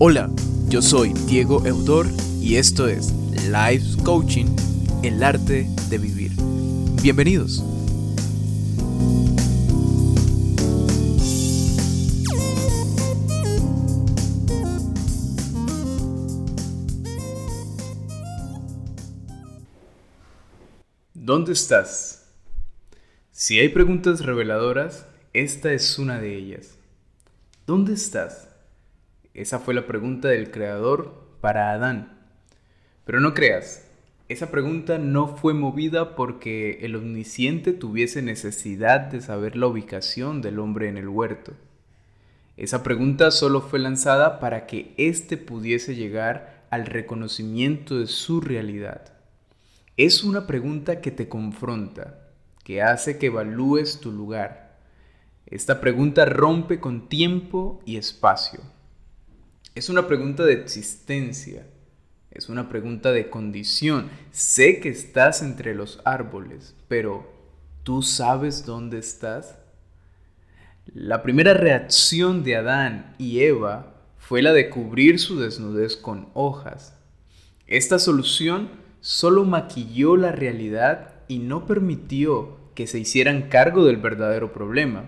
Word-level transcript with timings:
Hola, 0.00 0.30
yo 0.68 0.80
soy 0.80 1.12
Diego 1.26 1.66
Eudor 1.66 2.06
y 2.40 2.54
esto 2.54 2.86
es 2.86 3.10
Life 3.50 4.00
Coaching, 4.04 4.46
el 5.02 5.20
arte 5.24 5.66
de 5.90 5.98
vivir. 5.98 6.30
Bienvenidos. 7.02 7.64
¿Dónde 21.12 21.54
estás? 21.54 22.30
Si 23.32 23.58
hay 23.58 23.70
preguntas 23.70 24.24
reveladoras, 24.24 25.06
esta 25.32 25.72
es 25.72 25.98
una 25.98 26.20
de 26.20 26.36
ellas. 26.36 26.78
¿Dónde 27.66 27.94
estás? 27.94 28.47
Esa 29.38 29.60
fue 29.60 29.72
la 29.72 29.86
pregunta 29.86 30.26
del 30.26 30.50
Creador 30.50 31.14
para 31.40 31.70
Adán. 31.70 32.18
Pero 33.04 33.20
no 33.20 33.34
creas, 33.34 33.86
esa 34.28 34.50
pregunta 34.50 34.98
no 34.98 35.28
fue 35.28 35.54
movida 35.54 36.16
porque 36.16 36.80
el 36.82 36.96
omnisciente 36.96 37.72
tuviese 37.72 38.20
necesidad 38.20 38.98
de 38.98 39.20
saber 39.20 39.54
la 39.54 39.68
ubicación 39.68 40.42
del 40.42 40.58
hombre 40.58 40.88
en 40.88 40.96
el 40.96 41.06
huerto. 41.06 41.52
Esa 42.56 42.82
pregunta 42.82 43.30
solo 43.30 43.60
fue 43.60 43.78
lanzada 43.78 44.40
para 44.40 44.66
que 44.66 44.92
éste 44.96 45.36
pudiese 45.36 45.94
llegar 45.94 46.66
al 46.70 46.86
reconocimiento 46.86 48.00
de 48.00 48.08
su 48.08 48.40
realidad. 48.40 49.12
Es 49.96 50.24
una 50.24 50.48
pregunta 50.48 51.00
que 51.00 51.12
te 51.12 51.28
confronta, 51.28 52.26
que 52.64 52.82
hace 52.82 53.18
que 53.18 53.26
evalúes 53.26 54.00
tu 54.00 54.10
lugar. 54.10 54.80
Esta 55.46 55.80
pregunta 55.80 56.24
rompe 56.24 56.80
con 56.80 57.08
tiempo 57.08 57.80
y 57.86 57.98
espacio 57.98 58.62
es 59.78 59.88
una 59.88 60.08
pregunta 60.08 60.44
de 60.44 60.54
existencia, 60.54 61.64
es 62.32 62.48
una 62.48 62.68
pregunta 62.68 63.12
de 63.12 63.30
condición. 63.30 64.10
Sé 64.32 64.80
que 64.80 64.88
estás 64.88 65.40
entre 65.40 65.74
los 65.74 66.00
árboles, 66.04 66.74
pero 66.88 67.32
¿tú 67.84 68.02
sabes 68.02 68.66
dónde 68.66 68.98
estás? 68.98 69.56
La 70.86 71.22
primera 71.22 71.54
reacción 71.54 72.42
de 72.42 72.56
Adán 72.56 73.14
y 73.18 73.40
Eva 73.40 73.94
fue 74.18 74.42
la 74.42 74.52
de 74.52 74.68
cubrir 74.68 75.20
su 75.20 75.38
desnudez 75.38 75.96
con 75.96 76.28
hojas. 76.34 76.94
Esta 77.66 77.98
solución 77.98 78.70
solo 79.00 79.44
maquilló 79.44 80.16
la 80.16 80.32
realidad 80.32 81.14
y 81.28 81.38
no 81.38 81.66
permitió 81.66 82.56
que 82.74 82.86
se 82.86 82.98
hicieran 82.98 83.48
cargo 83.48 83.84
del 83.84 83.98
verdadero 83.98 84.52
problema. 84.52 85.04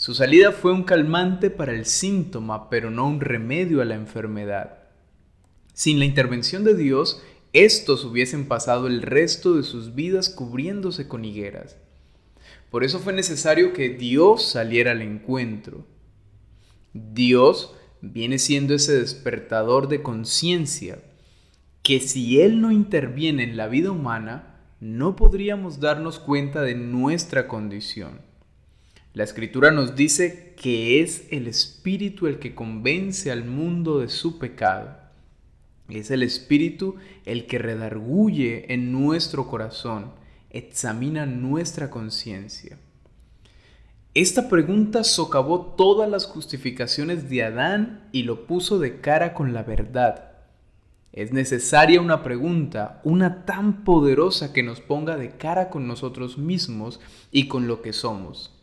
Su 0.00 0.14
salida 0.14 0.52
fue 0.52 0.72
un 0.72 0.84
calmante 0.84 1.50
para 1.50 1.74
el 1.74 1.84
síntoma, 1.84 2.70
pero 2.70 2.90
no 2.90 3.06
un 3.06 3.20
remedio 3.20 3.82
a 3.82 3.84
la 3.84 3.96
enfermedad. 3.96 4.78
Sin 5.74 5.98
la 5.98 6.06
intervención 6.06 6.64
de 6.64 6.74
Dios, 6.74 7.22
estos 7.52 8.06
hubiesen 8.06 8.48
pasado 8.48 8.86
el 8.86 9.02
resto 9.02 9.56
de 9.56 9.62
sus 9.62 9.94
vidas 9.94 10.30
cubriéndose 10.30 11.06
con 11.06 11.26
higueras. 11.26 11.76
Por 12.70 12.82
eso 12.82 12.98
fue 12.98 13.12
necesario 13.12 13.74
que 13.74 13.90
Dios 13.90 14.42
saliera 14.42 14.92
al 14.92 15.02
encuentro. 15.02 15.84
Dios 16.94 17.74
viene 18.00 18.38
siendo 18.38 18.72
ese 18.72 18.98
despertador 18.98 19.88
de 19.88 20.00
conciencia, 20.00 20.98
que 21.82 22.00
si 22.00 22.40
Él 22.40 22.62
no 22.62 22.72
interviene 22.72 23.42
en 23.42 23.58
la 23.58 23.68
vida 23.68 23.90
humana, 23.90 24.62
no 24.80 25.14
podríamos 25.14 25.78
darnos 25.78 26.18
cuenta 26.18 26.62
de 26.62 26.74
nuestra 26.74 27.46
condición. 27.48 28.29
La 29.12 29.24
escritura 29.24 29.72
nos 29.72 29.96
dice 29.96 30.54
que 30.56 31.00
es 31.00 31.26
el 31.32 31.48
Espíritu 31.48 32.28
el 32.28 32.38
que 32.38 32.54
convence 32.54 33.32
al 33.32 33.44
mundo 33.44 33.98
de 33.98 34.08
su 34.08 34.38
pecado. 34.38 34.98
Es 35.88 36.12
el 36.12 36.22
Espíritu 36.22 36.94
el 37.24 37.46
que 37.46 37.58
redarguye 37.58 38.72
en 38.72 38.92
nuestro 38.92 39.48
corazón, 39.48 40.12
examina 40.50 41.26
nuestra 41.26 41.90
conciencia. 41.90 42.78
Esta 44.14 44.48
pregunta 44.48 45.02
socavó 45.02 45.74
todas 45.76 46.08
las 46.08 46.26
justificaciones 46.26 47.28
de 47.28 47.42
Adán 47.42 48.08
y 48.12 48.22
lo 48.22 48.46
puso 48.46 48.78
de 48.78 49.00
cara 49.00 49.34
con 49.34 49.52
la 49.52 49.64
verdad. 49.64 50.30
Es 51.12 51.32
necesaria 51.32 52.00
una 52.00 52.22
pregunta, 52.22 53.00
una 53.02 53.44
tan 53.44 53.82
poderosa 53.82 54.52
que 54.52 54.62
nos 54.62 54.80
ponga 54.80 55.16
de 55.16 55.30
cara 55.30 55.68
con 55.68 55.88
nosotros 55.88 56.38
mismos 56.38 57.00
y 57.32 57.48
con 57.48 57.66
lo 57.66 57.82
que 57.82 57.92
somos. 57.92 58.59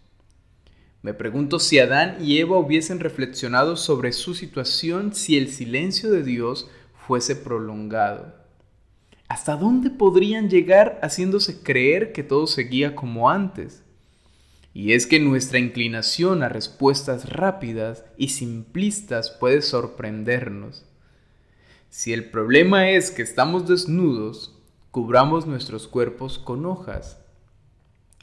Me 1.01 1.13
pregunto 1.13 1.59
si 1.59 1.79
Adán 1.79 2.17
y 2.19 2.39
Eva 2.39 2.57
hubiesen 2.57 2.99
reflexionado 2.99 3.75
sobre 3.77 4.11
su 4.11 4.33
situación 4.33 5.13
si 5.13 5.37
el 5.37 5.49
silencio 5.49 6.11
de 6.11 6.23
Dios 6.23 6.69
fuese 7.05 7.35
prolongado. 7.35 8.35
¿Hasta 9.29 9.55
dónde 9.55 9.89
podrían 9.89 10.49
llegar 10.49 10.99
haciéndose 11.03 11.61
creer 11.61 12.13
que 12.13 12.23
todo 12.23 12.47
seguía 12.47 12.95
como 12.95 13.29
antes? 13.29 13.83
Y 14.73 14.93
es 14.93 15.07
que 15.07 15.19
nuestra 15.19 15.59
inclinación 15.59 16.43
a 16.43 16.49
respuestas 16.49 17.29
rápidas 17.29 18.05
y 18.17 18.29
simplistas 18.29 19.31
puede 19.31 19.61
sorprendernos. 19.61 20.85
Si 21.89 22.13
el 22.13 22.29
problema 22.29 22.89
es 22.89 23.11
que 23.11 23.21
estamos 23.21 23.67
desnudos, 23.67 24.55
cubramos 24.91 25.45
nuestros 25.45 25.87
cuerpos 25.87 26.37
con 26.37 26.65
hojas. 26.65 27.19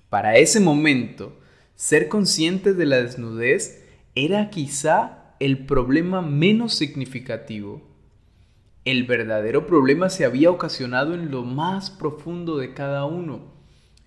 Para 0.08 0.36
ese 0.36 0.60
momento, 0.60 1.36
ser 1.74 2.08
consciente 2.08 2.74
de 2.74 2.86
la 2.86 3.02
desnudez 3.02 3.84
era 4.14 4.50
quizá 4.50 5.34
el 5.40 5.66
problema 5.66 6.22
menos 6.22 6.74
significativo. 6.74 7.82
El 8.84 9.04
verdadero 9.04 9.66
problema 9.66 10.10
se 10.10 10.24
había 10.24 10.50
ocasionado 10.50 11.14
en 11.14 11.30
lo 11.30 11.42
más 11.42 11.90
profundo 11.90 12.58
de 12.58 12.74
cada 12.74 13.06
uno, 13.06 13.52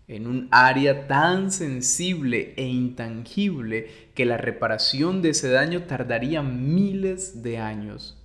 en 0.07 0.27
un 0.27 0.47
área 0.51 1.07
tan 1.07 1.51
sensible 1.51 2.53
e 2.56 2.66
intangible 2.67 3.88
que 4.13 4.25
la 4.25 4.38
reparación 4.38 5.22
de 5.22 5.31
ese 5.31 5.50
daño 5.50 5.83
tardaría 5.83 6.41
miles 6.41 7.44
de 7.44 7.57
años. 7.57 8.17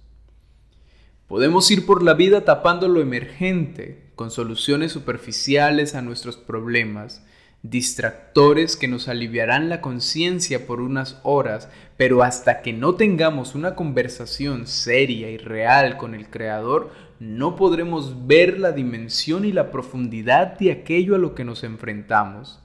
Podemos 1.26 1.70
ir 1.70 1.86
por 1.86 2.02
la 2.02 2.14
vida 2.14 2.44
tapando 2.44 2.88
lo 2.88 3.00
emergente, 3.00 4.12
con 4.14 4.31
soluciones 4.31 4.92
superficiales 4.92 5.94
a 5.94 6.02
nuestros 6.02 6.36
problemas, 6.36 7.25
distractores 7.62 8.76
que 8.76 8.88
nos 8.88 9.08
aliviarán 9.08 9.68
la 9.68 9.80
conciencia 9.80 10.66
por 10.66 10.80
unas 10.80 11.20
horas, 11.22 11.68
pero 11.96 12.22
hasta 12.22 12.60
que 12.60 12.72
no 12.72 12.96
tengamos 12.96 13.54
una 13.54 13.76
conversación 13.76 14.66
seria 14.66 15.30
y 15.30 15.38
real 15.38 15.96
con 15.96 16.14
el 16.14 16.28
Creador, 16.28 16.90
no 17.20 17.54
podremos 17.54 18.26
ver 18.26 18.58
la 18.58 18.72
dimensión 18.72 19.44
y 19.44 19.52
la 19.52 19.70
profundidad 19.70 20.58
de 20.58 20.72
aquello 20.72 21.14
a 21.14 21.18
lo 21.18 21.36
que 21.36 21.44
nos 21.44 21.62
enfrentamos. 21.62 22.60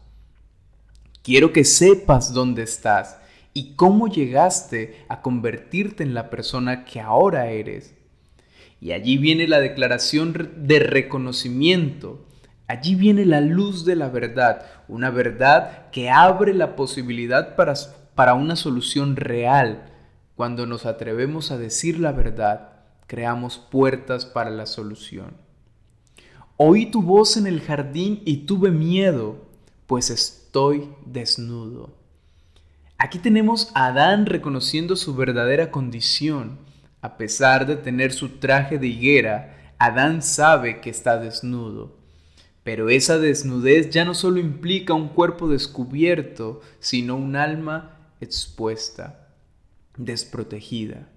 Quiero 1.22 1.54
que 1.54 1.64
sepas 1.64 2.34
dónde 2.34 2.64
estás 2.64 3.20
y 3.54 3.76
cómo 3.76 4.08
llegaste 4.08 5.06
a 5.10 5.22
convertirte 5.22 6.02
en 6.02 6.16
la 6.16 6.32
persona 6.32 6.86
que 6.86 7.00
ahora 7.00 7.52
eres. 7.52 7.94
Y 8.82 8.94
allí 8.94 9.18
viene 9.18 9.48
la 9.48 9.60
declaración 9.60 10.54
de 10.58 10.80
reconocimiento 10.80 12.27
Allí 12.68 12.96
viene 12.96 13.26
la 13.26 13.40
luz 13.40 13.86
de 13.86 13.96
la 13.96 14.10
verdad, 14.10 14.66
una 14.90 15.10
verdad 15.10 15.90
que 15.92 16.10
abre 16.10 16.54
la 16.54 16.76
posibilidad 16.76 17.56
para, 17.56 17.74
para 18.14 18.34
una 18.34 18.58
solución 18.58 19.16
real. 19.16 19.90
Cuando 20.36 20.66
nos 20.66 20.86
atrevemos 20.86 21.52
a 21.52 21.58
decir 21.58 21.98
la 21.98 22.12
verdad, 22.12 22.74
creamos 23.08 23.58
puertas 23.58 24.26
para 24.26 24.50
la 24.50 24.66
solución. 24.66 25.38
Oí 26.58 26.88
tu 26.88 27.02
voz 27.02 27.38
en 27.38 27.48
el 27.48 27.62
jardín 27.62 28.22
y 28.26 28.46
tuve 28.46 28.70
miedo, 28.70 29.46
pues 29.86 30.10
estoy 30.10 30.90
desnudo. 31.06 31.92
Aquí 32.98 33.20
tenemos 33.20 33.72
a 33.76 33.88
Adán 33.88 34.26
reconociendo 34.26 34.96
su 34.96 35.16
verdadera 35.16 35.72
condición. 35.72 36.60
A 37.02 37.16
pesar 37.16 37.68
de 37.68 37.76
tener 37.76 38.12
su 38.12 38.40
traje 38.40 38.80
de 38.80 38.88
higuera, 38.88 39.74
Adán 39.78 40.24
sabe 40.24 40.82
que 40.82 40.90
está 40.90 41.18
desnudo. 41.18 41.97
Pero 42.68 42.90
esa 42.90 43.18
desnudez 43.18 43.92
ya 43.92 44.04
no 44.04 44.14
solo 44.14 44.42
implica 44.42 44.94
un 44.94 45.08
cuerpo 45.08 45.48
descubierto, 45.48 46.60
sino 46.82 47.16
un 47.16 47.38
alma 47.38 48.12
expuesta, 48.20 49.30
desprotegida. 49.96 51.08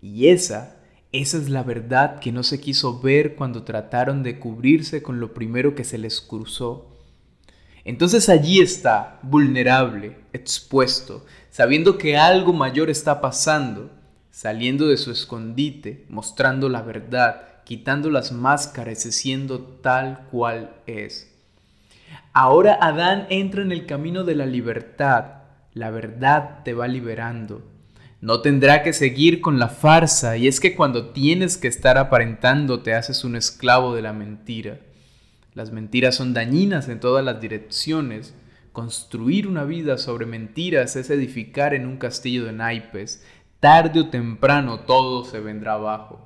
Y 0.00 0.28
esa, 0.28 0.78
esa 1.12 1.36
es 1.36 1.50
la 1.50 1.62
verdad 1.62 2.20
que 2.20 2.32
no 2.32 2.42
se 2.42 2.58
quiso 2.58 3.02
ver 3.02 3.34
cuando 3.34 3.64
trataron 3.64 4.22
de 4.22 4.38
cubrirse 4.38 5.02
con 5.02 5.20
lo 5.20 5.34
primero 5.34 5.74
que 5.74 5.84
se 5.84 5.98
les 5.98 6.22
cruzó. 6.22 6.96
Entonces 7.84 8.30
allí 8.30 8.62
está, 8.62 9.20
vulnerable, 9.22 10.16
expuesto, 10.32 11.26
sabiendo 11.50 11.98
que 11.98 12.16
algo 12.16 12.54
mayor 12.54 12.88
está 12.88 13.20
pasando, 13.20 13.90
saliendo 14.34 14.88
de 14.88 14.96
su 14.96 15.12
escondite, 15.12 16.06
mostrando 16.08 16.68
la 16.68 16.82
verdad, 16.82 17.62
quitando 17.62 18.10
las 18.10 18.32
máscaras 18.32 19.06
y 19.06 19.12
siendo 19.12 19.60
tal 19.60 20.26
cual 20.32 20.72
es. 20.88 21.32
Ahora 22.32 22.76
Adán 22.80 23.28
entra 23.30 23.62
en 23.62 23.70
el 23.70 23.86
camino 23.86 24.24
de 24.24 24.34
la 24.34 24.44
libertad. 24.44 25.26
La 25.72 25.90
verdad 25.90 26.64
te 26.64 26.74
va 26.74 26.88
liberando. 26.88 27.62
No 28.20 28.40
tendrá 28.40 28.82
que 28.82 28.92
seguir 28.92 29.40
con 29.40 29.60
la 29.60 29.68
farsa, 29.68 30.36
y 30.36 30.48
es 30.48 30.58
que 30.58 30.74
cuando 30.74 31.10
tienes 31.10 31.56
que 31.56 31.68
estar 31.68 31.96
aparentando 31.96 32.80
te 32.80 32.92
haces 32.92 33.22
un 33.22 33.36
esclavo 33.36 33.94
de 33.94 34.02
la 34.02 34.12
mentira. 34.12 34.80
Las 35.54 35.70
mentiras 35.70 36.16
son 36.16 36.34
dañinas 36.34 36.88
en 36.88 36.98
todas 36.98 37.24
las 37.24 37.40
direcciones. 37.40 38.34
Construir 38.72 39.46
una 39.46 39.62
vida 39.62 39.96
sobre 39.96 40.26
mentiras 40.26 40.96
es 40.96 41.08
edificar 41.10 41.72
en 41.72 41.86
un 41.86 41.98
castillo 41.98 42.44
de 42.44 42.52
naipes. 42.52 43.24
Tarde 43.64 44.00
o 44.00 44.10
temprano 44.10 44.80
todo 44.80 45.24
se 45.24 45.40
vendrá 45.40 45.72
abajo. 45.72 46.20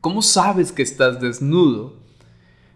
¿Cómo 0.00 0.22
sabes 0.22 0.72
que 0.72 0.82
estás 0.82 1.20
desnudo? 1.20 2.02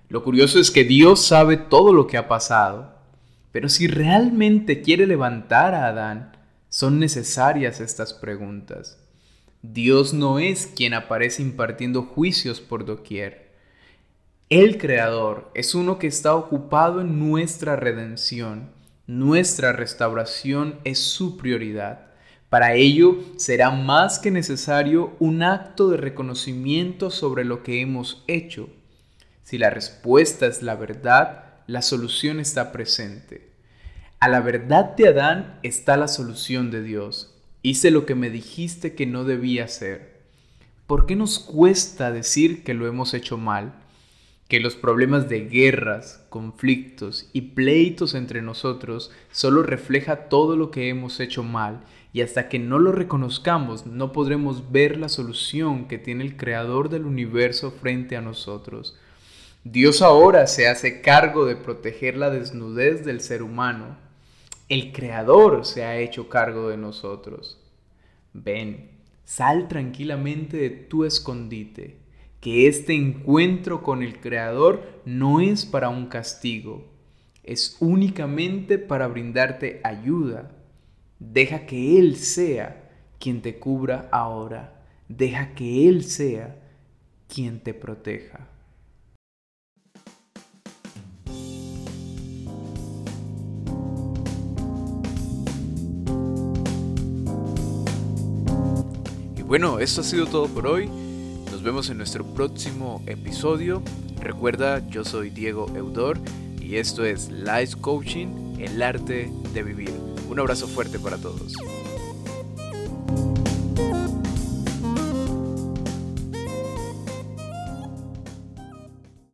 Lo 0.09 0.23
curioso 0.23 0.61
es 0.61 0.71
que 0.71 0.85
Dios 0.85 1.27
sabe 1.27 1.57
todo 1.57 1.93
lo 1.93 2.07
que 2.07 2.17
ha 2.17 2.29
pasado. 2.29 2.95
Pero 3.51 3.69
si 3.69 3.89
realmente 3.89 4.83
quiere 4.83 5.05
levantar 5.05 5.75
a 5.75 5.89
Adán, 5.89 6.37
son 6.69 7.01
necesarias 7.01 7.81
estas 7.81 8.15
preguntas. 8.15 9.01
Dios 9.63 10.15
no 10.15 10.39
es 10.39 10.69
quien 10.69 10.95
aparece 10.95 11.43
impartiendo 11.43 12.05
juicios 12.05 12.61
por 12.61 12.85
doquier. 12.85 13.57
El 14.49 14.79
Creador 14.79 15.51
es 15.57 15.75
uno 15.75 15.99
que 15.99 16.07
está 16.07 16.37
ocupado 16.37 17.01
en 17.01 17.19
nuestra 17.19 17.75
redención. 17.75 18.71
Nuestra 19.09 19.73
restauración 19.73 20.79
es 20.85 21.01
su 21.01 21.37
prioridad. 21.37 22.10
Para 22.51 22.75
ello 22.75 23.17
será 23.37 23.71
más 23.71 24.19
que 24.19 24.33
necesario 24.33 25.15
un 25.21 25.45
acto 25.45 25.89
de 25.89 25.97
reconocimiento 25.97 27.11
sobre 27.11 27.45
lo 27.45 27.63
que 27.63 27.81
hemos 27.81 28.25
hecho. 28.27 28.69
Si 29.45 29.57
la 29.57 29.71
respuesta 29.71 30.47
es 30.47 30.61
la 30.61 30.75
verdad, 30.75 31.45
la 31.69 31.81
solución 31.81 32.41
está 32.41 32.73
presente. 32.73 33.51
A 34.19 34.29
la 34.29 34.41
verdad 34.41 34.97
de 34.97 35.09
Adán 35.09 35.61
está 35.63 35.97
la 35.97 36.09
solución 36.09 36.73
de 36.73 36.83
Dios. 36.83 37.37
Hice 37.63 37.93
lo 37.93 38.05
que 38.05 38.17
me 38.17 38.31
dijiste 38.31 38.97
que 38.97 39.07
no 39.07 39.23
debía 39.23 39.65
hacer. 39.65 40.21
¿Por 40.89 41.07
qué 41.07 41.15
nos 41.15 41.39
cuesta 41.39 42.11
decir 42.11 42.65
que 42.65 42.75
lo 42.75 42.89
hemos 42.89 43.15
hecho 43.15 43.39
mal? 43.39 43.75
Que 44.51 44.59
los 44.59 44.75
problemas 44.75 45.29
de 45.29 45.43
guerras, 45.43 46.27
conflictos 46.29 47.31
y 47.33 47.43
pleitos 47.53 48.15
entre 48.15 48.43
nosotros 48.43 49.13
solo 49.31 49.63
refleja 49.63 50.29
todo 50.29 50.57
lo 50.57 50.73
que 50.73 50.89
hemos 50.89 51.21
hecho 51.21 51.45
mal 51.45 51.83
y 52.13 52.23
hasta 52.23 52.49
que 52.49 52.59
no 52.59 52.81
lo 52.81 52.91
reconozcamos 52.91 53.87
no 53.87 54.11
podremos 54.11 54.73
ver 54.73 54.99
la 54.99 55.09
solución 55.09 55.87
que 55.87 55.99
tiene 55.99 56.25
el 56.25 56.37
creador 56.37 56.89
del 56.89 57.05
universo 57.05 57.71
frente 57.71 58.17
a 58.17 58.23
nosotros. 58.23 58.99
Dios 59.63 60.03
ahora 60.03 60.49
se 60.49 60.67
hace 60.67 61.01
cargo 61.01 61.47
de 61.47 61.55
proteger 61.55 62.17
la 62.17 62.31
desnudez 62.31 63.05
del 63.05 63.21
ser 63.21 63.45
humano. 63.45 63.99
El 64.69 64.91
creador 64.91 65.65
se 65.65 65.85
ha 65.85 65.97
hecho 65.99 66.29
cargo 66.29 66.71
de 66.71 66.77
nosotros. 66.77 67.57
Ven, 68.33 68.91
sal 69.25 69.69
tranquilamente 69.69 70.57
de 70.57 70.71
tu 70.71 71.05
escondite 71.05 72.00
que 72.41 72.67
este 72.67 72.95
encuentro 72.95 73.83
con 73.83 74.03
el 74.03 74.19
Creador 74.19 75.03
no 75.05 75.41
es 75.41 75.67
para 75.67 75.91
un 75.91 76.07
castigo, 76.07 76.89
es 77.43 77.77
únicamente 77.81 78.79
para 78.79 79.09
brindarte 79.09 79.81
ayuda. 79.85 80.51
Deja 81.19 81.67
que 81.67 81.99
Él 81.99 82.17
sea 82.17 82.91
quien 83.19 83.43
te 83.43 83.59
cubra 83.59 84.09
ahora, 84.11 84.87
deja 85.09 85.55
que 85.55 85.87
Él 85.87 86.05
sea 86.05 86.57
quien 87.29 87.61
te 87.61 87.75
proteja. 87.75 88.49
Y 99.37 99.43
bueno, 99.43 99.79
esto 99.79 100.01
ha 100.01 100.05
sido 100.05 100.27
todo 100.27 100.49
por 100.49 100.67
hoy. 100.67 101.10
Nos 101.61 101.67
vemos 101.67 101.91
en 101.91 101.99
nuestro 101.99 102.25
próximo 102.25 103.03
episodio. 103.05 103.83
Recuerda, 104.19 104.79
yo 104.89 105.05
soy 105.05 105.29
Diego 105.29 105.71
Eudor 105.77 106.19
y 106.59 106.77
esto 106.77 107.05
es 107.05 107.29
Life 107.29 107.79
Coaching, 107.83 108.57
el 108.59 108.81
arte 108.81 109.31
de 109.53 109.63
vivir. 109.63 109.93
Un 110.31 110.41
abrazo 110.41 110.67
fuerte 110.67 110.99
para 110.99 111.19
todos. 111.19 111.53